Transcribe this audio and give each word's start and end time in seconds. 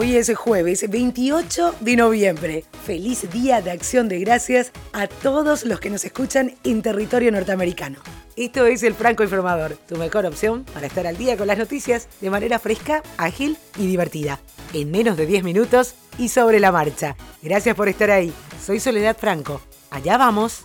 Hoy 0.00 0.14
es 0.14 0.32
jueves 0.32 0.88
28 0.88 1.74
de 1.80 1.96
noviembre. 1.96 2.64
Feliz 2.86 3.28
Día 3.32 3.60
de 3.60 3.72
Acción 3.72 4.08
de 4.08 4.20
Gracias 4.20 4.70
a 4.92 5.08
todos 5.08 5.64
los 5.64 5.80
que 5.80 5.90
nos 5.90 6.04
escuchan 6.04 6.54
en 6.62 6.82
territorio 6.82 7.32
norteamericano. 7.32 7.98
Esto 8.36 8.64
es 8.66 8.84
el 8.84 8.94
Franco 8.94 9.24
Informador, 9.24 9.76
tu 9.88 9.96
mejor 9.96 10.24
opción 10.24 10.62
para 10.72 10.86
estar 10.86 11.04
al 11.08 11.16
día 11.16 11.36
con 11.36 11.48
las 11.48 11.58
noticias 11.58 12.06
de 12.20 12.30
manera 12.30 12.60
fresca, 12.60 13.02
ágil 13.16 13.56
y 13.76 13.88
divertida. 13.88 14.38
En 14.72 14.92
menos 14.92 15.16
de 15.16 15.26
10 15.26 15.42
minutos 15.42 15.96
y 16.16 16.28
sobre 16.28 16.60
la 16.60 16.70
marcha. 16.70 17.16
Gracias 17.42 17.74
por 17.74 17.88
estar 17.88 18.12
ahí. 18.12 18.32
Soy 18.64 18.78
Soledad 18.78 19.16
Franco. 19.18 19.60
Allá 19.90 20.16
vamos. 20.16 20.62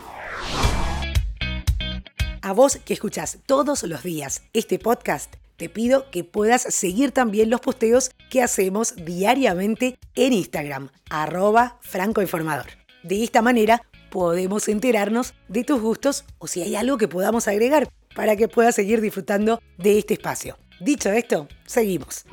A 2.44 2.54
vos 2.54 2.78
que 2.86 2.94
escuchás 2.94 3.40
todos 3.48 3.82
los 3.82 4.04
días 4.04 4.44
este 4.54 4.78
podcast 4.78 5.34
te 5.58 5.70
pido 5.70 6.10
que 6.10 6.24
puedas 6.24 6.64
seguir 6.64 7.12
también 7.12 7.50
los 7.50 7.62
posteos 7.62 8.12
que 8.34 8.42
hacemos 8.42 8.96
diariamente 8.96 10.00
en 10.16 10.34
Instagram, 10.34 10.90
arroba 11.08 11.78
francoinformador. 11.82 12.66
De 13.04 13.24
esta 13.24 13.44
manera 13.44 13.84
podemos 14.10 14.68
enterarnos 14.70 15.36
de 15.50 15.64
tus 15.64 15.80
gustos 15.80 16.26
o 16.40 16.48
si 16.48 16.64
hay 16.64 16.76
algo 16.76 16.98
que 16.98 17.08
podamos 17.08 17.48
agregar 17.48 17.90
para 18.16 18.36
que 18.36 18.48
puedas 18.48 18.74
seguir 18.74 19.02
disfrutando 19.02 19.62
de 19.78 20.00
este 20.00 20.16
espacio. 20.16 20.58
Dicho 20.80 21.12
esto, 21.12 21.48
seguimos. 21.68 22.26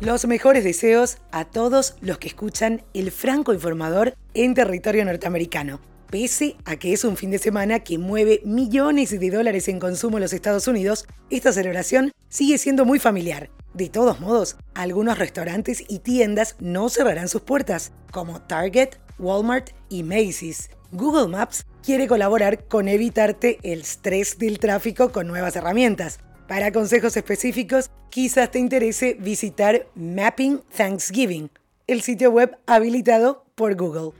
Los 0.00 0.24
mejores 0.26 0.62
deseos 0.62 1.18
a 1.32 1.46
todos 1.46 1.96
los 2.00 2.18
que 2.18 2.28
escuchan 2.28 2.84
el 2.94 3.10
Franco 3.10 3.52
Informador 3.52 4.14
en 4.34 4.54
territorio 4.54 5.04
norteamericano. 5.04 5.80
Pese 6.14 6.54
a 6.64 6.76
que 6.76 6.92
es 6.92 7.02
un 7.02 7.16
fin 7.16 7.32
de 7.32 7.40
semana 7.40 7.80
que 7.80 7.98
mueve 7.98 8.40
millones 8.44 9.10
de 9.18 9.30
dólares 9.30 9.66
en 9.66 9.80
consumo 9.80 10.18
en 10.18 10.22
los 10.22 10.32
Estados 10.32 10.68
Unidos, 10.68 11.08
esta 11.28 11.52
celebración 11.52 12.12
sigue 12.28 12.56
siendo 12.56 12.84
muy 12.84 13.00
familiar. 13.00 13.50
De 13.72 13.88
todos 13.88 14.20
modos, 14.20 14.56
algunos 14.76 15.18
restaurantes 15.18 15.82
y 15.88 15.98
tiendas 15.98 16.54
no 16.60 16.88
cerrarán 16.88 17.26
sus 17.26 17.42
puertas, 17.42 17.90
como 18.12 18.40
Target, 18.40 18.90
Walmart 19.18 19.70
y 19.88 20.04
Macy's. 20.04 20.70
Google 20.92 21.26
Maps 21.26 21.66
quiere 21.82 22.06
colaborar 22.06 22.68
con 22.68 22.86
evitarte 22.86 23.58
el 23.64 23.80
estrés 23.80 24.38
del 24.38 24.60
tráfico 24.60 25.10
con 25.10 25.26
nuevas 25.26 25.56
herramientas. 25.56 26.20
Para 26.46 26.70
consejos 26.70 27.16
específicos, 27.16 27.90
quizás 28.10 28.52
te 28.52 28.60
interese 28.60 29.16
visitar 29.18 29.88
Mapping 29.96 30.60
Thanksgiving, 30.76 31.50
el 31.88 32.02
sitio 32.02 32.30
web 32.30 32.56
habilitado 32.66 33.46
por 33.56 33.74
Google. 33.74 34.12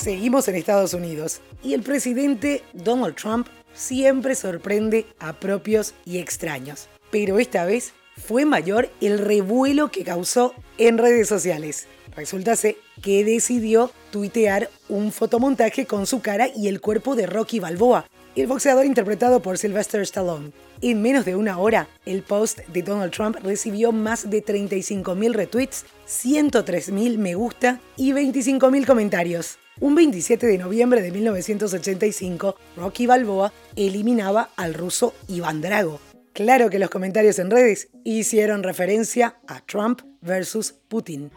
Seguimos 0.00 0.48
en 0.48 0.54
Estados 0.54 0.94
Unidos 0.94 1.42
y 1.62 1.74
el 1.74 1.82
presidente 1.82 2.62
Donald 2.72 3.16
Trump 3.16 3.48
siempre 3.74 4.34
sorprende 4.34 5.04
a 5.18 5.34
propios 5.34 5.92
y 6.06 6.16
extraños. 6.16 6.88
Pero 7.10 7.38
esta 7.38 7.66
vez 7.66 7.92
fue 8.16 8.46
mayor 8.46 8.88
el 9.02 9.18
revuelo 9.18 9.90
que 9.90 10.02
causó 10.02 10.54
en 10.78 10.96
redes 10.96 11.28
sociales. 11.28 11.86
Resulta 12.16 12.54
que 13.02 13.24
decidió 13.26 13.90
tuitear 14.10 14.70
un 14.88 15.12
fotomontaje 15.12 15.84
con 15.84 16.06
su 16.06 16.22
cara 16.22 16.48
y 16.48 16.68
el 16.68 16.80
cuerpo 16.80 17.14
de 17.14 17.26
Rocky 17.26 17.60
Balboa, 17.60 18.06
el 18.36 18.46
boxeador 18.46 18.86
interpretado 18.86 19.42
por 19.42 19.58
Sylvester 19.58 20.00
Stallone. 20.00 20.52
En 20.80 21.02
menos 21.02 21.26
de 21.26 21.36
una 21.36 21.58
hora, 21.58 21.88
el 22.06 22.22
post 22.22 22.60
de 22.68 22.82
Donald 22.82 23.12
Trump 23.12 23.36
recibió 23.42 23.92
más 23.92 24.30
de 24.30 24.42
35.000 24.42 25.34
retweets, 25.34 25.84
103.000 26.08 27.18
me 27.18 27.34
gusta 27.34 27.80
y 27.98 28.12
25.000 28.12 28.86
comentarios. 28.86 29.58
Un 29.82 29.94
27 29.94 30.46
de 30.46 30.58
noviembre 30.58 31.00
de 31.00 31.10
1985, 31.10 32.54
Rocky 32.76 33.06
Balboa 33.06 33.50
eliminaba 33.76 34.50
al 34.56 34.74
ruso 34.74 35.14
Iván 35.26 35.62
Drago. 35.62 36.00
Claro 36.34 36.68
que 36.68 36.78
los 36.78 36.90
comentarios 36.90 37.38
en 37.38 37.50
redes 37.50 37.88
hicieron 38.04 38.62
referencia 38.62 39.40
a 39.48 39.64
Trump 39.64 40.02
versus 40.20 40.74
Putin. 40.88 41.30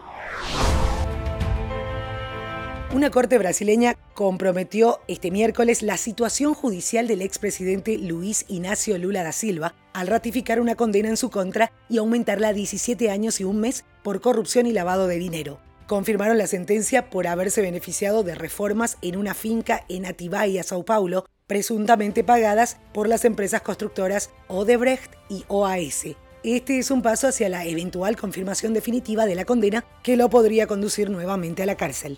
Una 2.94 3.10
corte 3.12 3.38
brasileña 3.38 3.96
comprometió 4.14 5.00
este 5.08 5.32
miércoles 5.32 5.82
la 5.82 5.96
situación 5.96 6.54
judicial 6.54 7.08
del 7.08 7.22
expresidente 7.22 7.98
Luis 7.98 8.44
Ignacio 8.50 8.98
Lula 8.98 9.24
da 9.24 9.32
Silva 9.32 9.74
al 9.94 10.08
ratificar 10.08 10.60
una 10.60 10.76
condena 10.76 11.08
en 11.08 11.16
su 11.16 11.30
contra 11.30 11.72
y 11.88 11.98
aumentarla 11.98 12.50
a 12.50 12.54
17 12.54 13.10
años 13.10 13.40
y 13.40 13.46
un 13.46 13.62
mes 13.62 13.86
por 14.04 14.20
corrupción 14.20 14.68
y 14.68 14.74
lavado 14.74 15.08
de 15.08 15.18
dinero 15.18 15.62
confirmaron 15.94 16.40
la 16.40 16.48
sentencia 16.48 17.12
por 17.12 17.28
haberse 17.28 17.62
beneficiado 17.62 18.24
de 18.24 18.34
reformas 18.34 18.98
en 19.04 19.16
una 19.16 19.36
finca 19.36 19.86
en 19.90 20.08
Atibaia, 20.08 20.64
Sao 20.64 20.84
Paulo, 20.84 21.24
presuntamente 21.46 22.24
pagadas 22.24 22.78
por 22.96 23.08
las 23.08 23.26
empresas 23.26 23.62
constructoras 23.62 24.32
Odebrecht 24.48 25.14
y 25.30 25.46
OAS. 25.50 26.06
Este 26.44 26.80
es 26.80 26.90
un 26.90 27.04
paso 27.04 27.28
hacia 27.28 27.48
la 27.48 27.66
eventual 27.66 28.18
confirmación 28.18 28.74
definitiva 28.74 29.28
de 29.28 29.36
la 29.36 29.46
condena 29.46 29.86
que 30.02 30.18
lo 30.18 30.32
podría 30.32 30.66
conducir 30.66 31.12
nuevamente 31.12 31.62
a 31.62 31.68
la 31.68 31.78
cárcel. 31.78 32.18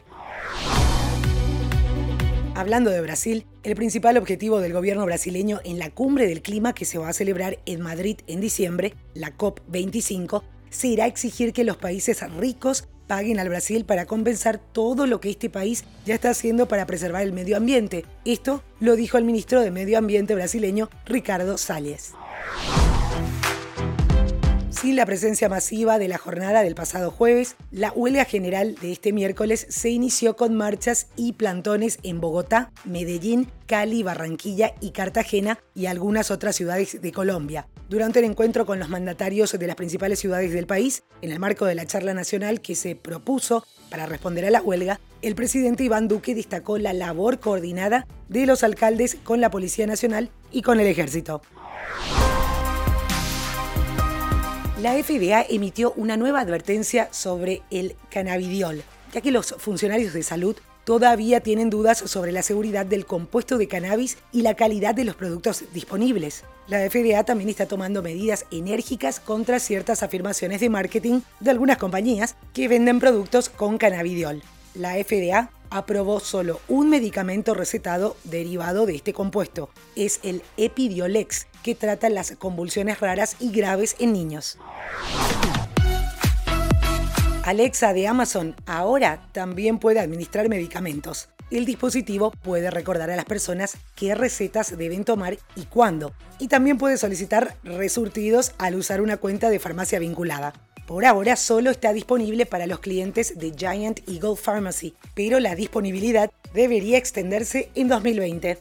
Hablando 2.56 2.91
de 2.91 3.02
Brasil, 3.02 3.46
el 3.64 3.75
principal 3.75 4.16
objetivo 4.16 4.62
del 4.62 4.72
gobierno 4.72 5.03
brasileño 5.03 5.59
en 5.66 5.80
la 5.80 5.90
cumbre 5.90 6.28
del 6.28 6.41
clima 6.41 6.72
que 6.72 6.85
se 6.85 6.97
va 6.97 7.09
a 7.09 7.14
celebrar 7.14 7.59
en 7.66 7.81
Madrid 7.81 8.19
en 8.28 8.40
diciembre, 8.40 8.94
la 9.14 9.35
COP25, 9.35 10.44
será 10.69 11.08
exigir 11.08 11.52
que 11.52 11.66
los 11.66 11.75
países 11.75 12.22
ricos 12.38 12.88
paguen 13.07 13.39
al 13.39 13.49
Brasil 13.49 13.85
para 13.85 14.05
compensar 14.05 14.59
todo 14.59 15.07
lo 15.07 15.19
que 15.19 15.29
este 15.29 15.49
país 15.49 15.83
ya 16.05 16.16
está 16.16 16.29
haciendo 16.29 16.67
para 16.67 16.85
preservar 16.85 17.23
el 17.23 17.33
medio 17.33 17.57
ambiente. 17.57 18.05
Esto 18.25 18.63
lo 18.79 18.95
dijo 18.95 19.17
el 19.17 19.23
ministro 19.23 19.61
de 19.61 19.71
Medio 19.71 19.97
Ambiente 19.97 20.35
brasileño 20.35 20.89
Ricardo 21.05 21.57
Salles. 21.57 22.13
Sin 24.81 24.97
la 24.97 25.06
presencia 25.06 25.47
masiva 25.47 25.97
de 25.97 26.09
la 26.09 26.18
jornada 26.18 26.62
del 26.62 26.75
pasado 26.75 27.09
jueves, 27.09 27.56
la 27.72 27.94
huelga 27.94 28.25
general 28.25 28.75
de 28.75 28.91
este 28.91 29.13
miércoles 29.13 29.66
se 29.69 29.90
inició 29.90 30.36
con 30.36 30.53
marchas 30.53 31.08
y 31.16 31.34
plantones 31.34 31.97
en 32.03 32.19
Bogotá, 32.19 32.72
Medellín, 32.84 33.50
Cali, 33.68 34.03
Barranquilla 34.03 34.74
y 34.81 34.91
Cartagena 34.91 35.59
y 35.74 35.85
algunas 35.85 36.30
otras 36.30 36.58
ciudades 36.58 37.02
de 37.02 37.12
Colombia. 37.14 37.69
Durante 37.88 38.19
el 38.19 38.25
encuentro 38.25 38.66
con 38.66 38.78
los 38.78 38.90
mandatarios 38.90 39.58
de 39.58 39.66
las 39.66 39.78
principales 39.78 40.19
ciudades 40.19 40.52
del 40.52 40.68
país, 40.68 41.03
en 41.22 41.31
el 41.31 41.40
marco 41.40 41.66
de 41.66 41.75
la 41.75 41.85
charla 41.85 42.14
nacional 42.14 42.59
que 42.59 42.75
se 42.75 42.96
propuso 42.96 43.66
para 43.90 44.08
responder 44.08 44.46
a 44.46 44.52
la 44.52 44.62
huelga, 44.62 45.00
el 45.22 45.35
presidente 45.35 45.85
Iván 45.85 46.09
Duque 46.09 46.35
destacó 46.35 46.78
la 46.78 46.91
labor 46.91 47.40
coordinada 47.40 48.08
de 48.28 48.46
los 48.46 48.62
alcaldes 48.62 49.16
con 49.24 49.40
la 49.40 49.50
Policía 49.50 49.88
Nacional 49.88 50.31
y 50.52 50.64
con 50.64 50.81
el 50.81 50.88
Ejército. 50.88 51.41
La 54.85 54.94
FDA 55.03 55.44
emitió 55.50 55.94
una 55.94 56.16
nueva 56.16 56.41
advertencia 56.41 57.07
sobre 57.12 57.63
el 57.72 57.96
cannabidiol, 58.12 58.84
ya 59.12 59.22
que 59.22 59.31
los 59.31 59.56
funcionarios 59.57 60.13
de 60.13 60.22
salud 60.22 60.56
todavía 60.84 61.40
tienen 61.40 61.72
dudas 61.72 61.97
sobre 61.97 62.31
la 62.31 62.44
seguridad 62.44 62.85
del 62.85 63.07
compuesto 63.07 63.57
de 63.57 63.68
cannabis 63.68 64.19
y 64.31 64.44
la 64.44 64.53
calidad 64.53 64.94
de 64.94 65.06
los 65.06 65.16
productos 65.16 65.63
disponibles. 65.73 66.44
La 66.68 66.88
FDA 66.88 67.23
también 67.23 67.50
está 67.50 67.66
tomando 67.66 68.03
medidas 68.03 68.46
enérgicas 68.51 69.19
contra 69.19 69.59
ciertas 69.59 70.03
afirmaciones 70.03 70.62
de 70.62 70.69
marketing 70.69 71.22
de 71.40 71.50
algunas 71.50 71.79
compañías 71.79 72.35
que 72.53 72.67
venden 72.67 73.00
productos 73.00 73.50
con 73.50 73.79
cannabidiol. 73.79 74.44
La 74.75 75.03
FDA 75.03 75.50
aprobó 75.75 76.22
solo 76.22 76.62
un 76.69 76.90
medicamento 76.90 77.53
recetado 77.53 78.16
derivado 78.24 78.86
de 78.86 78.96
este 78.96 79.12
compuesto. 79.12 79.69
Es 79.97 80.22
el 80.24 80.41
Epidiolex, 80.56 81.47
que 81.63 81.75
trata 81.75 82.09
las 82.09 82.31
convulsiones 82.38 83.02
raras 83.02 83.36
y 83.41 83.52
graves 83.52 83.97
en 84.00 84.14
niños. 84.14 84.58
Alexa 87.44 87.91
de 87.91 88.08
Amazon 88.08 88.56
ahora 88.66 89.28
también 89.34 89.78
puede 89.78 90.00
administrar 90.00 90.47
medicamentos. 90.47 91.28
El 91.52 91.66
dispositivo 91.66 92.31
puede 92.31 92.72
recordar 92.72 93.12
a 93.12 93.18
las 93.18 93.25
personas 93.25 93.78
qué 93.96 94.16
recetas 94.16 94.78
deben 94.78 95.03
tomar 95.03 95.38
y 95.58 95.66
cuándo, 95.66 96.14
y 96.40 96.47
también 96.47 96.78
puede 96.78 96.97
solicitar 96.97 97.58
resurtidos 97.64 98.53
al 98.58 98.76
usar 98.76 99.02
una 99.02 99.17
cuenta 99.17 99.49
de 99.49 99.59
farmacia 99.59 99.99
vinculada. 99.99 100.53
Por 100.85 101.03
ahora 101.05 101.35
solo 101.35 101.72
está 101.72 101.93
disponible 101.93 102.46
para 102.46 102.67
los 102.67 102.79
clientes 102.79 103.40
de 103.40 103.53
Giant 103.58 104.08
Eagle 104.08 104.35
Pharmacy, 104.35 104.93
pero 105.16 105.40
la 105.40 105.55
disponibilidad 105.55 106.32
debería 106.53 106.99
extenderse 106.99 107.70
en 107.73 107.87
2020. 107.87 108.59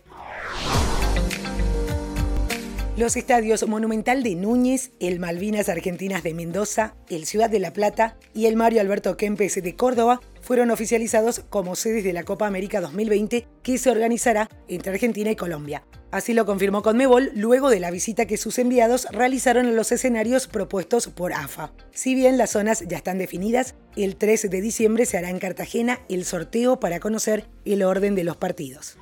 Los 2.96 3.16
estadios 3.16 3.66
Monumental 3.68 4.22
de 4.22 4.36
Núñez, 4.36 4.92
el 5.00 5.18
Malvinas 5.18 5.68
Argentinas 5.68 6.22
de 6.22 6.32
Mendoza, 6.32 6.94
el 7.10 7.26
Ciudad 7.26 7.50
de 7.50 7.58
La 7.58 7.72
Plata 7.72 8.16
y 8.32 8.46
el 8.46 8.56
Mario 8.56 8.80
Alberto 8.80 9.16
Kempes 9.16 9.60
de 9.60 9.76
Córdoba 9.76 10.20
fueron 10.40 10.70
oficializados 10.70 11.40
como 11.50 11.74
sedes 11.74 12.04
de 12.04 12.12
la 12.12 12.22
Copa 12.22 12.46
América 12.46 12.80
2020 12.80 13.48
que 13.62 13.78
se 13.78 13.90
organizará 13.90 14.48
entre 14.68 14.92
Argentina 14.92 15.30
y 15.30 15.36
Colombia. 15.36 15.84
Así 16.14 16.32
lo 16.32 16.46
confirmó 16.46 16.82
Conmebol 16.82 17.32
luego 17.34 17.70
de 17.70 17.80
la 17.80 17.90
visita 17.90 18.26
que 18.26 18.36
sus 18.36 18.60
enviados 18.60 19.08
realizaron 19.10 19.66
a 19.66 19.72
los 19.72 19.90
escenarios 19.90 20.46
propuestos 20.46 21.08
por 21.08 21.32
AFA. 21.32 21.72
Si 21.90 22.14
bien 22.14 22.38
las 22.38 22.50
zonas 22.50 22.84
ya 22.86 22.98
están 22.98 23.18
definidas, 23.18 23.74
el 23.96 24.14
3 24.14 24.48
de 24.48 24.60
diciembre 24.60 25.06
se 25.06 25.18
hará 25.18 25.28
en 25.30 25.40
Cartagena 25.40 25.98
el 26.08 26.24
sorteo 26.24 26.78
para 26.78 27.00
conocer 27.00 27.48
el 27.64 27.82
orden 27.82 28.14
de 28.14 28.22
los 28.22 28.36
partidos. 28.36 28.96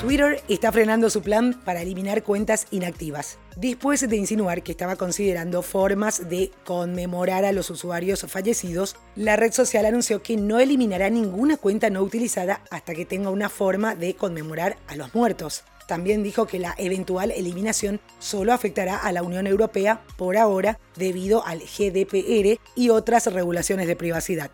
Twitter 0.00 0.42
está 0.48 0.72
frenando 0.72 1.10
su 1.10 1.20
plan 1.20 1.60
para 1.62 1.82
eliminar 1.82 2.22
cuentas 2.22 2.66
inactivas, 2.70 3.36
después 3.56 4.08
de 4.08 4.16
insinuar 4.16 4.62
que 4.62 4.72
estaba 4.72 4.96
considerando 4.96 5.60
formas 5.60 6.30
de 6.30 6.50
conmemorar 6.64 7.44
a 7.44 7.52
los 7.52 7.68
usuarios 7.68 8.24
fallecidos. 8.26 8.96
La 9.14 9.36
red 9.36 9.52
social 9.52 9.84
anunció 9.84 10.22
que 10.22 10.38
no 10.38 10.58
eliminará 10.58 11.10
ninguna 11.10 11.58
cuenta 11.58 11.90
no 11.90 12.00
utilizada 12.00 12.62
hasta 12.70 12.94
que 12.94 13.04
tenga 13.04 13.28
una 13.28 13.50
forma 13.50 13.94
de 13.94 14.14
conmemorar 14.14 14.78
a 14.88 14.96
los 14.96 15.14
muertos. 15.14 15.64
También 15.86 16.22
dijo 16.22 16.46
que 16.46 16.58
la 16.58 16.74
eventual 16.78 17.30
eliminación 17.30 18.00
solo 18.20 18.54
afectará 18.54 18.96
a 18.96 19.12
la 19.12 19.22
Unión 19.22 19.46
Europea 19.46 20.00
por 20.16 20.38
ahora 20.38 20.78
debido 20.96 21.44
al 21.44 21.58
GDPR 21.58 22.58
y 22.74 22.88
otras 22.88 23.26
regulaciones 23.26 23.86
de 23.86 23.96
privacidad. 23.96 24.50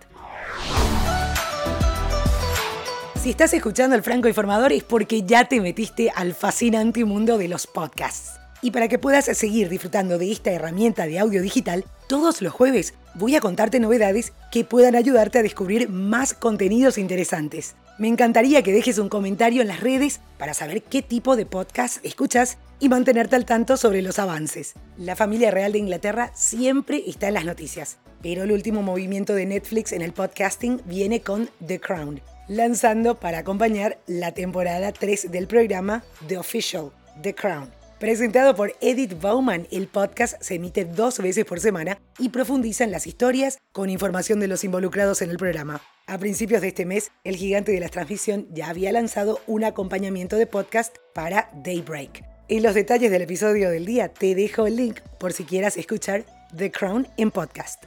Si 3.27 3.31
estás 3.31 3.55
escuchando 3.55 3.97
el 3.97 4.05
Franco 4.05 4.29
Informador 4.29 4.73
es 4.73 4.85
porque 4.85 5.25
ya 5.25 5.47
te 5.47 5.61
metiste 5.61 6.13
al 6.15 6.33
fascinante 6.33 7.05
mundo 7.05 7.39
de 7.39 7.49
los 7.49 7.67
podcasts. 7.67 8.39
Y 8.63 8.71
para 8.71 8.87
que 8.87 9.01
puedas 9.01 9.25
seguir 9.25 9.69
disfrutando 9.69 10.17
de 10.17 10.31
esta 10.31 10.53
herramienta 10.53 11.07
de 11.07 11.19
audio 11.19 11.43
digital, 11.43 11.85
todos 12.07 12.41
los 12.41 12.53
jueves 12.53 12.95
voy 13.15 13.35
a 13.35 13.41
contarte 13.41 13.81
novedades 13.81 14.33
que 14.53 14.63
puedan 14.63 14.95
ayudarte 14.95 15.41
a 15.41 15.43
descubrir 15.43 15.89
más 15.89 16.35
contenidos 16.35 16.99
interesantes. 16.99 17.75
Me 17.99 18.07
encantaría 18.07 18.63
que 18.63 18.73
dejes 18.73 18.99
un 18.99 19.09
comentario 19.09 19.61
en 19.61 19.67
las 19.67 19.81
redes 19.81 20.21
para 20.39 20.55
saber 20.55 20.85
qué 20.85 21.03
tipo 21.03 21.35
de 21.35 21.47
podcast 21.47 21.99
escuchas 22.07 22.59
y 22.79 22.89
mantenerte 22.89 23.35
al 23.35 23.45
tanto 23.45 23.77
sobre 23.77 24.03
los 24.03 24.21
avances. 24.21 24.75
La 24.99 25.17
familia 25.17 25.51
real 25.51 25.73
de 25.73 25.79
Inglaterra 25.79 26.31
siempre 26.37 27.03
está 27.09 27.27
en 27.27 27.35
las 27.35 27.45
noticias, 27.45 27.97
pero 28.23 28.45
el 28.45 28.53
último 28.53 28.83
movimiento 28.83 29.35
de 29.35 29.47
Netflix 29.47 29.91
en 29.91 30.03
el 30.03 30.13
podcasting 30.13 30.81
viene 30.87 31.23
con 31.23 31.51
The 31.67 31.81
Crown 31.81 32.21
lanzando 32.49 33.19
para 33.19 33.39
acompañar 33.39 33.99
la 34.07 34.33
temporada 34.33 34.93
3 34.93 35.31
del 35.31 35.47
programa 35.47 36.05
The 36.27 36.39
Official, 36.39 36.91
The 37.23 37.35
Crown. 37.35 37.71
Presentado 37.99 38.55
por 38.55 38.75
Edith 38.83 39.19
Bauman, 39.21 39.67
el 39.71 39.89
podcast 39.89 40.41
se 40.43 40.57
emite 40.57 40.85
dos 40.85 41.19
veces 41.19 41.47
por 41.47 41.61
semana 41.61 41.99
y 42.19 42.29
profundiza 42.29 42.85
en 42.85 42.91
las 42.91 43.07
historias 43.07 43.59
con 43.73 43.89
información 43.89 44.39
de 44.39 44.49
los 44.49 44.65
involucrados 44.65 45.23
en 45.23 45.31
el 45.31 45.39
programa. 45.39 45.81
A 46.07 46.19
principios 46.19 46.61
de 46.61 46.69
este 46.69 46.85
mes, 46.85 47.11
el 47.25 47.37
gigante 47.37 47.73
de 47.73 47.81
la 47.81 47.89
transmisión 47.89 48.49
ya 48.53 48.69
había 48.69 48.93
lanzado 48.93 49.41
un 49.47 49.65
acompañamiento 49.65 50.37
de 50.37 50.47
podcast 50.47 50.95
para 51.15 51.51
Daybreak. 51.65 52.23
En 52.49 52.63
los 52.63 52.75
detalles 52.75 53.11
del 53.11 53.23
episodio 53.23 53.71
del 53.71 53.87
día 53.87 54.09
te 54.09 54.35
dejo 54.35 54.67
el 54.67 54.77
link 54.77 55.01
por 55.19 55.33
si 55.33 55.45
quieras 55.45 55.79
escuchar 55.79 56.25
The 56.55 56.71
Crown 56.71 57.09
en 57.17 57.31
podcast. 57.31 57.83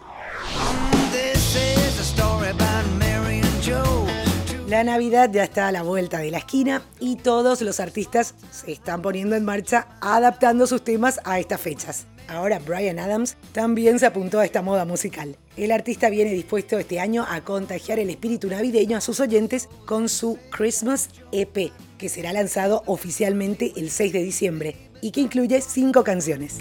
La 4.69 4.83
Navidad 4.83 5.31
ya 5.33 5.43
está 5.43 5.67
a 5.67 5.71
la 5.71 5.81
vuelta 5.81 6.19
de 6.19 6.29
la 6.29 6.37
esquina 6.37 6.83
y 6.99 7.15
todos 7.15 7.63
los 7.63 7.79
artistas 7.79 8.35
se 8.51 8.71
están 8.71 9.01
poniendo 9.01 9.35
en 9.35 9.43
marcha 9.43 9.87
adaptando 9.99 10.67
sus 10.67 10.83
temas 10.83 11.19
a 11.23 11.39
estas 11.39 11.59
fechas. 11.59 12.05
Ahora 12.27 12.59
Brian 12.59 12.99
Adams 12.99 13.35
también 13.51 13.97
se 13.97 14.05
apuntó 14.05 14.39
a 14.39 14.45
esta 14.45 14.61
moda 14.61 14.85
musical. 14.85 15.37
El 15.57 15.71
artista 15.71 16.11
viene 16.11 16.33
dispuesto 16.33 16.77
este 16.77 16.99
año 16.99 17.25
a 17.27 17.41
contagiar 17.41 17.97
el 17.97 18.11
espíritu 18.11 18.47
navideño 18.47 18.95
a 18.95 19.01
sus 19.01 19.19
oyentes 19.19 19.69
con 19.87 20.07
su 20.07 20.37
Christmas 20.51 21.09
EP, 21.31 21.71
que 21.97 22.09
será 22.09 22.31
lanzado 22.31 22.83
oficialmente 22.85 23.73
el 23.75 23.89
6 23.89 24.13
de 24.13 24.21
diciembre 24.21 24.75
y 25.01 25.09
que 25.09 25.21
incluye 25.21 25.61
cinco 25.61 26.03
canciones. 26.03 26.59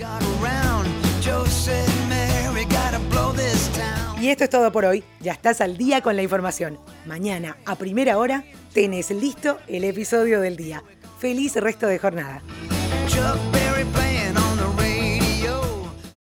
Y 4.28 4.30
esto 4.30 4.44
es 4.44 4.50
todo 4.50 4.70
por 4.70 4.84
hoy. 4.84 5.02
Ya 5.20 5.32
estás 5.32 5.62
al 5.62 5.78
día 5.78 6.02
con 6.02 6.14
la 6.14 6.22
información. 6.22 6.78
Mañana, 7.06 7.56
a 7.64 7.76
primera 7.76 8.18
hora, 8.18 8.44
tenés 8.74 9.10
listo 9.10 9.56
el 9.68 9.84
episodio 9.84 10.42
del 10.42 10.54
día. 10.54 10.84
Feliz 11.18 11.56
resto 11.56 11.86
de 11.86 11.98
jornada. 11.98 12.42